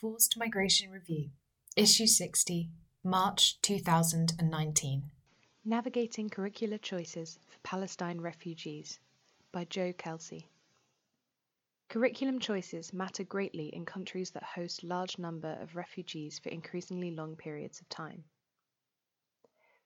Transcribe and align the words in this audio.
Forced 0.00 0.38
Migration 0.38 0.92
Review, 0.92 1.30
Issue 1.74 2.06
60, 2.06 2.70
March 3.02 3.60
2019. 3.62 5.10
Navigating 5.64 6.30
Curricular 6.30 6.80
Choices 6.80 7.40
for 7.48 7.58
Palestine 7.64 8.20
Refugees 8.20 9.00
by 9.50 9.64
Jo 9.64 9.92
Kelcey. 9.92 10.44
Curriculum 11.88 12.38
choices 12.38 12.92
matter 12.92 13.24
greatly 13.24 13.74
in 13.74 13.84
countries 13.84 14.30
that 14.30 14.44
host 14.44 14.84
large 14.84 15.18
number 15.18 15.58
of 15.60 15.74
refugees 15.74 16.38
for 16.38 16.50
increasingly 16.50 17.10
long 17.10 17.34
periods 17.34 17.80
of 17.80 17.88
time. 17.88 18.22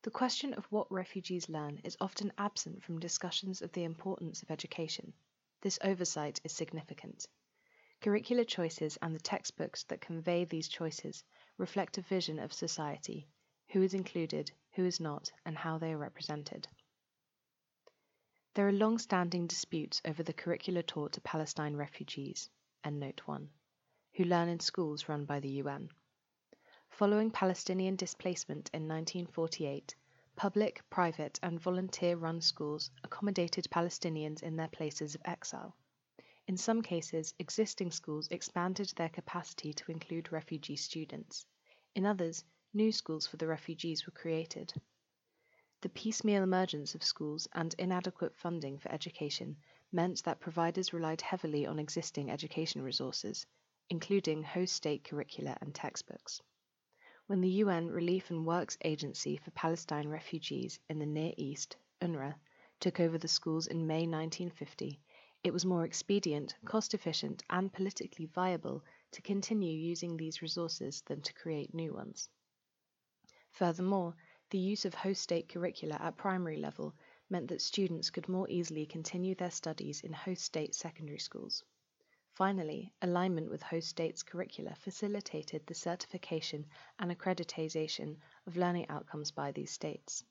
The 0.02 0.10
question 0.10 0.52
of 0.52 0.70
what 0.70 0.92
refugees 0.92 1.48
learn 1.48 1.80
is 1.84 1.96
often 2.02 2.34
absent 2.36 2.82
from 2.82 3.00
discussions 3.00 3.62
of 3.62 3.72
the 3.72 3.84
importance 3.84 4.42
of 4.42 4.50
education. 4.50 5.14
This 5.62 5.78
oversight 5.82 6.38
is 6.44 6.52
significant. 6.52 7.28
Curricular 8.02 8.44
choices 8.44 8.98
and 9.00 9.14
the 9.14 9.20
textbooks 9.20 9.84
that 9.84 10.00
convey 10.00 10.44
these 10.44 10.66
choices 10.66 11.22
reflect 11.56 11.98
a 11.98 12.02
vision 12.02 12.40
of 12.40 12.52
society, 12.52 13.28
who 13.68 13.80
is 13.80 13.94
included, 13.94 14.50
who 14.72 14.84
is 14.84 14.98
not, 14.98 15.30
and 15.46 15.56
how 15.56 15.78
they 15.78 15.92
are 15.92 15.98
represented. 15.98 16.66
There 18.54 18.66
are 18.66 18.72
long 18.72 18.98
standing 18.98 19.46
disputes 19.46 20.02
over 20.04 20.24
the 20.24 20.32
curricula 20.32 20.82
taught 20.82 21.12
to 21.12 21.20
Palestine 21.20 21.76
refugees, 21.76 22.50
Endnote 22.84 23.20
1, 23.20 23.48
who 24.14 24.24
learn 24.24 24.48
in 24.48 24.58
schools 24.58 25.08
run 25.08 25.24
by 25.24 25.38
the 25.38 25.62
UN. 25.62 25.88
Following 26.90 27.30
Palestinian 27.30 27.94
displacement 27.94 28.68
in 28.74 28.88
1948, 28.88 29.94
public, 30.34 30.82
private, 30.90 31.38
and 31.40 31.60
volunteer 31.60 32.16
run 32.16 32.40
schools 32.40 32.90
accommodated 33.04 33.68
Palestinians 33.70 34.42
in 34.42 34.56
their 34.56 34.66
places 34.66 35.14
of 35.14 35.22
exile. 35.24 35.76
In 36.52 36.58
some 36.58 36.82
cases, 36.82 37.32
existing 37.38 37.92
schools 37.92 38.28
expanded 38.28 38.90
their 38.90 39.08
capacity 39.08 39.72
to 39.72 39.90
include 39.90 40.30
refugee 40.32 40.76
students. 40.76 41.46
In 41.94 42.04
others, 42.04 42.44
new 42.74 42.92
schools 42.92 43.26
for 43.26 43.38
the 43.38 43.46
refugees 43.46 44.04
were 44.04 44.12
created. 44.12 44.70
The 45.80 45.88
piecemeal 45.88 46.42
emergence 46.42 46.94
of 46.94 47.02
schools 47.02 47.48
and 47.54 47.74
inadequate 47.78 48.36
funding 48.36 48.78
for 48.78 48.92
education 48.92 49.56
meant 49.92 50.22
that 50.24 50.40
providers 50.40 50.92
relied 50.92 51.22
heavily 51.22 51.64
on 51.64 51.78
existing 51.78 52.30
education 52.30 52.82
resources, 52.82 53.46
including 53.88 54.42
host 54.42 54.74
state 54.74 55.04
curricula 55.04 55.56
and 55.62 55.74
textbooks. 55.74 56.42
When 57.28 57.40
the 57.40 57.62
UN 57.64 57.88
Relief 57.88 58.28
and 58.28 58.44
Works 58.44 58.76
Agency 58.84 59.38
for 59.38 59.52
Palestine 59.52 60.06
Refugees 60.06 60.78
in 60.90 60.98
the 60.98 61.06
Near 61.06 61.32
East, 61.38 61.78
UNRWA, 62.02 62.34
took 62.78 63.00
over 63.00 63.16
the 63.16 63.26
schools 63.26 63.68
in 63.68 63.86
May 63.86 64.06
1950, 64.06 65.00
it 65.44 65.52
was 65.52 65.64
more 65.64 65.84
expedient, 65.84 66.54
cost 66.64 66.94
efficient, 66.94 67.42
and 67.50 67.72
politically 67.72 68.26
viable 68.26 68.84
to 69.10 69.22
continue 69.22 69.72
using 69.72 70.16
these 70.16 70.40
resources 70.40 71.02
than 71.06 71.20
to 71.20 71.34
create 71.34 71.74
new 71.74 71.92
ones. 71.92 72.28
Furthermore, 73.50 74.14
the 74.50 74.58
use 74.58 74.84
of 74.84 74.94
host 74.94 75.20
state 75.20 75.48
curricula 75.48 75.96
at 76.00 76.16
primary 76.16 76.56
level 76.56 76.94
meant 77.28 77.48
that 77.48 77.60
students 77.60 78.10
could 78.10 78.28
more 78.28 78.48
easily 78.48 78.86
continue 78.86 79.34
their 79.34 79.50
studies 79.50 80.02
in 80.02 80.12
host 80.12 80.42
state 80.42 80.74
secondary 80.74 81.18
schools. 81.18 81.64
Finally, 82.34 82.92
alignment 83.02 83.50
with 83.50 83.62
host 83.62 83.88
states' 83.88 84.22
curricula 84.22 84.74
facilitated 84.76 85.66
the 85.66 85.74
certification 85.74 86.64
and 86.98 87.10
accreditation 87.10 88.16
of 88.46 88.56
learning 88.56 88.88
outcomes 88.88 89.30
by 89.30 89.52
these 89.52 89.70
states. 89.70 90.24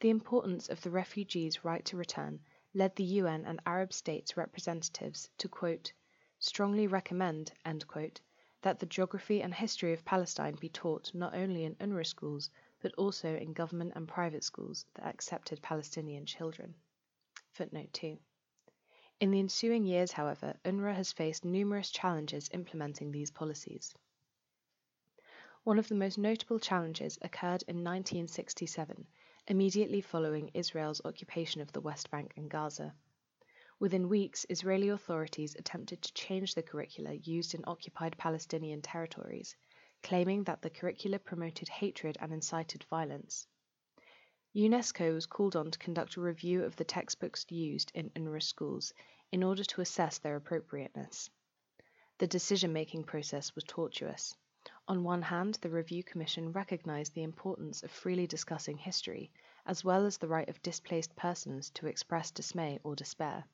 The 0.00 0.10
importance 0.10 0.68
of 0.68 0.80
the 0.80 0.90
refugees' 0.90 1.64
right 1.64 1.84
to 1.84 1.96
return 1.96 2.40
led 2.72 2.94
the 2.94 3.04
UN 3.04 3.44
and 3.46 3.60
Arab 3.66 3.92
states 3.92 4.36
representatives 4.36 5.28
to 5.38 5.48
quote, 5.48 5.92
strongly 6.38 6.86
recommend 6.86 7.52
that 8.62 8.78
the 8.78 8.86
geography 8.86 9.42
and 9.42 9.54
history 9.54 9.92
of 9.92 10.04
Palestine 10.04 10.54
be 10.54 10.68
taught 10.68 11.12
not 11.14 11.34
only 11.34 11.64
in 11.64 11.74
UNRWA 11.76 12.06
schools 12.06 12.50
but 12.80 12.94
also 12.94 13.36
in 13.36 13.52
government 13.52 13.92
and 13.96 14.06
private 14.06 14.44
schools 14.44 14.86
that 14.94 15.06
accepted 15.06 15.60
Palestinian 15.62 16.24
children. 16.26 16.74
Footnote 17.50 17.92
2. 17.92 18.18
In 19.20 19.30
the 19.30 19.40
ensuing 19.40 19.84
years, 19.84 20.12
however, 20.12 20.54
UNRWA 20.64 20.94
has 20.94 21.12
faced 21.12 21.44
numerous 21.44 21.90
challenges 21.90 22.48
implementing 22.52 23.10
these 23.10 23.30
policies. 23.30 23.94
One 25.64 25.78
of 25.78 25.88
the 25.88 25.94
most 25.94 26.16
notable 26.16 26.58
challenges 26.58 27.18
occurred 27.20 27.62
in 27.68 27.84
1967, 27.84 29.06
immediately 29.50 30.00
following 30.00 30.48
Israel's 30.54 31.00
occupation 31.04 31.60
of 31.60 31.72
the 31.72 31.80
West 31.80 32.08
Bank 32.12 32.32
and 32.36 32.48
Gaza. 32.48 32.94
Within 33.80 34.08
weeks, 34.08 34.46
Israeli 34.48 34.90
authorities 34.90 35.56
attempted 35.56 36.00
to 36.02 36.14
change 36.14 36.54
the 36.54 36.62
curricula 36.62 37.14
used 37.14 37.56
in 37.56 37.64
occupied 37.66 38.16
Palestinian 38.16 38.80
territories, 38.80 39.56
claiming 40.04 40.44
that 40.44 40.62
the 40.62 40.70
curricula 40.70 41.18
promoted 41.18 41.68
hatred 41.68 42.16
and 42.20 42.32
incited 42.32 42.84
violence. 42.84 43.48
UNESCO 44.54 45.14
was 45.14 45.26
called 45.26 45.56
on 45.56 45.72
to 45.72 45.78
conduct 45.80 46.14
a 46.14 46.20
review 46.20 46.62
of 46.62 46.76
the 46.76 46.84
textbooks 46.84 47.44
used 47.48 47.90
in 47.92 48.08
UNRWA 48.10 48.44
schools 48.44 48.92
in 49.32 49.42
order 49.42 49.64
to 49.64 49.80
assess 49.80 50.18
their 50.18 50.36
appropriateness. 50.36 51.28
The 52.18 52.28
decision 52.28 52.72
making 52.72 53.02
process 53.02 53.52
was 53.56 53.64
tortuous. 53.64 54.32
On 54.90 55.04
one 55.04 55.22
hand, 55.22 55.56
the 55.60 55.70
Review 55.70 56.02
Commission 56.02 56.50
recognized 56.50 57.14
the 57.14 57.22
importance 57.22 57.84
of 57.84 57.92
freely 57.92 58.26
discussing 58.26 58.76
history, 58.76 59.30
as 59.64 59.84
well 59.84 60.04
as 60.04 60.18
the 60.18 60.26
right 60.26 60.48
of 60.48 60.60
displaced 60.62 61.14
persons 61.14 61.70
to 61.74 61.86
express 61.86 62.32
dismay 62.32 62.80
or 62.82 62.96
despair. 62.96 63.44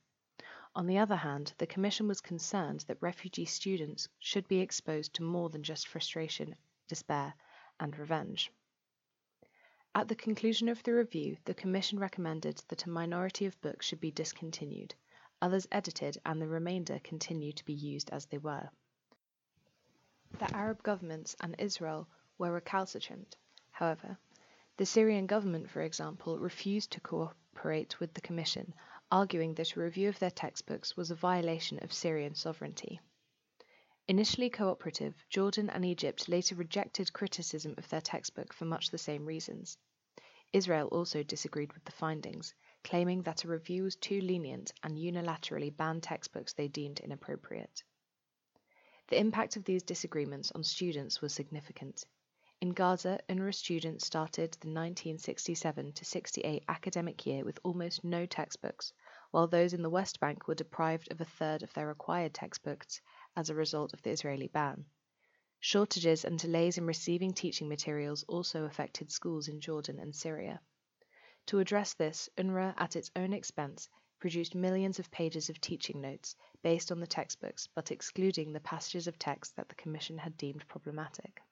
On 0.74 0.86
the 0.86 0.96
other 0.96 1.16
hand, 1.16 1.52
the 1.58 1.66
Commission 1.66 2.08
was 2.08 2.22
concerned 2.22 2.86
that 2.88 3.02
refugee 3.02 3.44
students 3.44 4.08
should 4.18 4.48
be 4.48 4.60
exposed 4.60 5.12
to 5.12 5.22
more 5.22 5.50
than 5.50 5.62
just 5.62 5.86
frustration, 5.86 6.56
despair, 6.88 7.34
and 7.78 7.98
revenge. 7.98 8.50
At 9.94 10.08
the 10.08 10.16
conclusion 10.16 10.70
of 10.70 10.82
the 10.84 10.94
review, 10.94 11.36
the 11.44 11.52
Commission 11.52 11.98
recommended 11.98 12.62
that 12.68 12.86
a 12.86 12.88
minority 12.88 13.44
of 13.44 13.60
books 13.60 13.84
should 13.84 14.00
be 14.00 14.10
discontinued, 14.10 14.94
others 15.42 15.68
edited, 15.70 16.16
and 16.24 16.40
the 16.40 16.48
remainder 16.48 16.98
continue 17.04 17.52
to 17.52 17.64
be 17.66 17.74
used 17.74 18.08
as 18.08 18.24
they 18.24 18.38
were. 18.38 18.70
The 20.38 20.54
Arab 20.54 20.82
governments 20.82 21.34
and 21.40 21.54
Israel 21.58 22.06
were 22.36 22.52
recalcitrant, 22.52 23.36
however. 23.70 24.18
The 24.76 24.84
Syrian 24.84 25.26
government, 25.26 25.70
for 25.70 25.80
example, 25.80 26.38
refused 26.38 26.90
to 26.90 27.00
cooperate 27.00 27.98
with 28.00 28.12
the 28.12 28.20
Commission, 28.20 28.74
arguing 29.10 29.54
that 29.54 29.74
a 29.74 29.80
review 29.80 30.10
of 30.10 30.18
their 30.18 30.30
textbooks 30.30 30.94
was 30.94 31.10
a 31.10 31.14
violation 31.14 31.78
of 31.82 31.90
Syrian 31.90 32.34
sovereignty. 32.34 33.00
Initially 34.08 34.50
cooperative, 34.50 35.14
Jordan 35.30 35.70
and 35.70 35.86
Egypt 35.86 36.28
later 36.28 36.54
rejected 36.54 37.14
criticism 37.14 37.74
of 37.78 37.88
their 37.88 38.02
textbook 38.02 38.52
for 38.52 38.66
much 38.66 38.90
the 38.90 38.98
same 38.98 39.24
reasons. 39.24 39.78
Israel 40.52 40.88
also 40.88 41.22
disagreed 41.22 41.72
with 41.72 41.86
the 41.86 41.92
findings, 41.92 42.52
claiming 42.84 43.22
that 43.22 43.44
a 43.44 43.48
review 43.48 43.84
was 43.84 43.96
too 43.96 44.20
lenient 44.20 44.70
and 44.82 44.98
unilaterally 44.98 45.74
banned 45.74 46.02
textbooks 46.02 46.52
they 46.52 46.68
deemed 46.68 47.00
inappropriate. 47.00 47.82
The 49.08 49.20
impact 49.20 49.56
of 49.56 49.64
these 49.64 49.84
disagreements 49.84 50.50
on 50.50 50.64
students 50.64 51.20
was 51.20 51.32
significant. 51.32 52.04
In 52.60 52.70
Gaza, 52.70 53.20
UNRWA 53.28 53.54
students 53.54 54.04
started 54.04 54.52
the 54.54 54.68
1967 54.68 55.92
to 55.92 56.04
68 56.04 56.64
academic 56.68 57.24
year 57.24 57.44
with 57.44 57.60
almost 57.62 58.02
no 58.02 58.26
textbooks, 58.26 58.92
while 59.30 59.46
those 59.46 59.74
in 59.74 59.82
the 59.82 59.90
West 59.90 60.18
Bank 60.18 60.48
were 60.48 60.56
deprived 60.56 61.12
of 61.12 61.20
a 61.20 61.24
third 61.24 61.62
of 61.62 61.72
their 61.74 61.86
required 61.86 62.34
textbooks 62.34 63.00
as 63.36 63.48
a 63.48 63.54
result 63.54 63.92
of 63.92 64.02
the 64.02 64.10
Israeli 64.10 64.48
ban. 64.48 64.86
Shortages 65.60 66.24
and 66.24 66.38
delays 66.38 66.76
in 66.76 66.86
receiving 66.86 67.32
teaching 67.32 67.68
materials 67.68 68.24
also 68.24 68.64
affected 68.64 69.12
schools 69.12 69.46
in 69.46 69.60
Jordan 69.60 70.00
and 70.00 70.16
Syria. 70.16 70.60
To 71.46 71.60
address 71.60 71.94
this, 71.94 72.28
UNRWA, 72.38 72.74
at 72.76 72.96
its 72.96 73.12
own 73.14 73.32
expense, 73.32 73.88
produced 74.18 74.54
millions 74.54 74.98
of 74.98 75.10
pages 75.10 75.50
of 75.50 75.60
teaching 75.60 76.00
notes 76.00 76.36
based 76.62 76.90
on 76.90 77.00
the 77.00 77.06
textbooks 77.06 77.68
but 77.74 77.90
excluding 77.90 78.52
the 78.52 78.60
passages 78.60 79.06
of 79.06 79.18
text 79.18 79.54
that 79.56 79.68
the 79.68 79.74
Commission 79.74 80.18
had 80.18 80.36
deemed 80.36 80.66
problematic. 80.68 81.42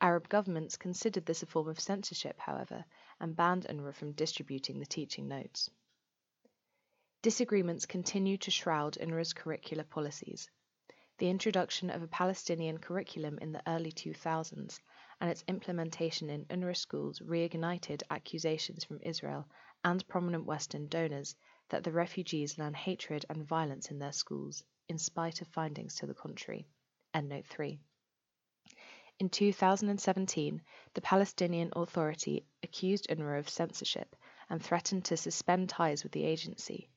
Arab 0.00 0.28
governments 0.28 0.76
considered 0.76 1.24
this 1.24 1.42
a 1.42 1.46
form 1.46 1.68
of 1.68 1.78
censorship, 1.78 2.38
however, 2.38 2.84
and 3.20 3.36
banned 3.36 3.66
UNRWA 3.68 3.94
from 3.94 4.12
distributing 4.12 4.78
the 4.78 4.86
teaching 4.86 5.28
notes. 5.28 5.70
Disagreements 7.22 7.86
continue 7.86 8.36
to 8.38 8.50
shroud 8.50 8.98
UNRWA's 9.00 9.32
curricular 9.32 9.88
policies. 9.88 10.50
The 11.18 11.30
introduction 11.30 11.90
of 11.90 12.02
a 12.02 12.08
Palestinian 12.08 12.78
curriculum 12.78 13.38
in 13.38 13.52
the 13.52 13.62
early 13.66 13.92
2000s 13.92 14.80
and 15.20 15.30
its 15.30 15.44
implementation 15.46 16.28
in 16.28 16.44
UNRWA 16.46 16.76
schools 16.76 17.20
reignited 17.20 18.02
accusations 18.10 18.84
from 18.84 19.00
Israel 19.00 19.48
and 19.84 20.06
prominent 20.08 20.44
Western 20.44 20.88
donors 20.88 21.36
that 21.68 21.84
the 21.84 21.92
refugees 21.92 22.58
learn 22.58 22.74
hatred 22.74 23.24
and 23.28 23.46
violence 23.46 23.90
in 23.90 23.98
their 23.98 24.12
schools, 24.12 24.64
in 24.88 24.98
spite 24.98 25.40
of 25.40 25.48
findings 25.48 25.96
to 25.96 26.06
the 26.06 26.14
contrary. 26.14 26.66
Endnote 27.14 27.46
3. 27.46 27.78
In 29.20 29.28
2017, 29.28 30.60
the 30.94 31.00
Palestinian 31.00 31.70
Authority 31.76 32.44
accused 32.62 33.06
UNRWA 33.08 33.38
of 33.38 33.48
censorship 33.48 34.16
and 34.50 34.60
threatened 34.60 35.04
to 35.04 35.16
suspend 35.16 35.68
ties 35.68 36.02
with 36.02 36.10
the 36.12 36.24
agency. 36.24 36.88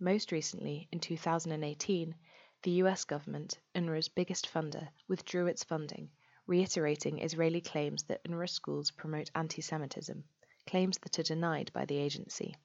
Most 0.00 0.32
recently, 0.32 0.88
in 0.90 0.98
2018, 0.98 2.14
the 2.62 2.70
US 2.82 3.04
government, 3.04 3.60
UNRWA's 3.74 4.08
biggest 4.08 4.48
funder, 4.52 4.88
withdrew 5.06 5.46
its 5.46 5.62
funding, 5.62 6.10
reiterating 6.46 7.20
Israeli 7.20 7.60
claims 7.60 8.02
that 8.04 8.24
UNRWA 8.24 8.50
schools 8.50 8.90
promote 8.90 9.30
anti 9.34 9.62
Semitism, 9.62 10.24
claims 10.66 10.98
that 10.98 11.18
are 11.20 11.22
denied 11.22 11.72
by 11.72 11.84
the 11.84 11.98
agency. 11.98 12.56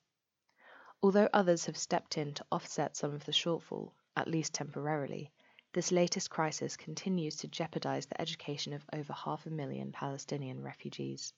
Although 1.02 1.30
others 1.32 1.66
have 1.66 1.78
stepped 1.78 2.18
in 2.18 2.34
to 2.34 2.46
offset 2.52 2.98
some 2.98 3.14
of 3.14 3.24
the 3.24 3.32
shortfall, 3.32 3.94
at 4.18 4.28
least 4.28 4.54
temporarily, 4.54 5.32
this 5.72 5.94
latest 5.94 6.30
crisis 6.30 6.76
continues 6.76 7.38
to 7.38 7.48
jeopardize 7.48 8.06
the 8.06 8.20
education 8.20 8.74
of 8.74 8.86
over 8.92 9.14
half 9.14 9.46
a 9.46 9.50
million 9.50 9.94
Palestinian 9.94 10.62
refugees. 10.62 11.34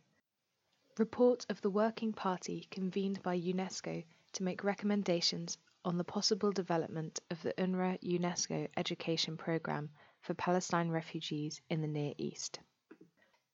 Report 0.98 1.45
of 1.48 1.62
the 1.62 1.69
Working 1.69 2.12
Party 2.12 2.68
convened 2.71 3.21
by 3.21 3.39
UNESCO 3.39 4.04
to 4.33 4.44
make 4.44 4.63
recommendations 4.63 5.57
on 5.85 5.97
the 5.97 6.03
possible 6.03 6.51
development 6.51 7.19
of 7.29 7.41
the 7.41 7.53
UNRWA 7.53 8.00
UNESCO 8.01 8.68
education 8.75 9.38
program 9.38 9.89
for 10.21 10.33
Palestine 10.33 10.89
refugees 10.89 11.62
in 11.69 11.81
the 11.81 11.88
Near 11.88 12.13
East. 12.18 12.59